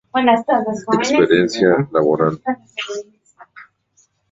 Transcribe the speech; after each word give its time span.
Experiencia 0.97 1.87
Laboral. 1.93 2.33